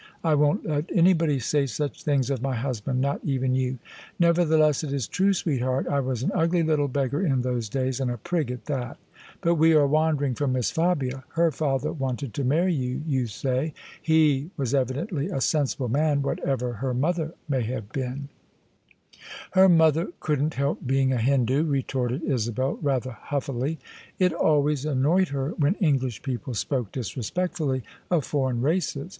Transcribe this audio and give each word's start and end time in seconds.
I 0.23 0.33
won't 0.33 0.65
let 0.65 0.85
anybody 0.91 1.37
say 1.37 1.67
such 1.67 2.03
things 2.03 2.31
of 2.31 2.41
my 2.41 2.55
hus 2.55 2.81
band: 2.81 3.01
not 3.01 3.21
even 3.23 3.53
you."" 3.53 3.77
Nevertheless 4.19 4.83
it 4.83 4.91
is 4.91 5.07
true, 5.07 5.31
sweetheart 5.31 5.85
I 5.87 5.99
was 5.99 6.23
an 6.23 6.31
ugly 6.33 6.63
little 6.63 6.87
beggar 6.87 7.23
in 7.23 7.43
those 7.43 7.69
days, 7.69 7.99
and 7.99 8.09
a 8.09 8.17
prig 8.17 8.49
at 8.49 8.65
that. 8.65 8.97
But 9.41 9.57
we 9.61 9.75
are 9.75 9.85
wander 9.85 10.25
ing 10.25 10.33
from 10.33 10.53
Miss 10.53 10.71
Fabia. 10.71 11.23
Her 11.33 11.51
father 11.51 11.91
wanted 11.91 12.33
to 12.33 12.43
marry 12.43 12.73
you, 12.73 13.03
you 13.05 13.27
say. 13.27 13.75
He 14.01 14.49
was 14.57 14.73
evidently 14.73 15.27
a 15.29 15.39
sensible 15.39 15.87
man, 15.87 16.23
whatever 16.23 16.73
her 16.73 16.95
mother 16.95 17.35
may 17.47 17.61
have 17.65 17.91
been." 17.91 18.29
THE 18.31 19.11
SUBJECTION 19.43 19.47
"Her 19.51 19.69
mother 19.69 20.07
couldn't 20.19 20.53
hdp 20.55 20.77
being 20.83 21.13
a 21.13 21.17
Hindoo," 21.17 21.63
retorted 21.65 22.23
Isabel 22.23 22.79
rather 22.81 23.11
huffily. 23.11 23.77
It 24.17 24.33
always 24.33 24.83
annoyed 24.83 25.27
her 25.27 25.49
when 25.59 25.75
English 25.75 26.23
people 26.23 26.55
spoke 26.55 26.91
disrespectfully 26.91 27.83
of 28.09 28.25
foreign 28.25 28.63
races. 28.63 29.09